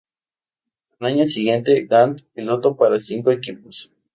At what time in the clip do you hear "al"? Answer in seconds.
0.99-1.05